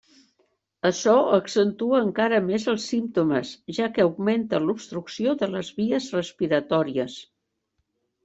[0.89, 7.19] Açò accentua encara més els símptomes, ja que augmenta l'obstrucció de les vies respiratòries.